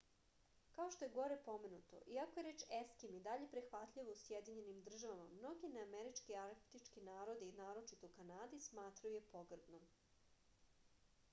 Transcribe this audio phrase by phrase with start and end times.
[0.75, 5.27] kao što je gore pomenuto iako je reč eskim i dalje prihvatljiva u sjedinjenim državama
[5.33, 9.85] mnogi neamerički arktički narodi naročito u kanadi smatraju je pogrdnom